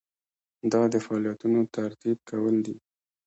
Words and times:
دا 0.71 0.81
د 0.93 0.95
فعالیتونو 1.05 1.59
ترتیب 1.75 2.17
کول 2.29 2.55
دي. 2.65 2.75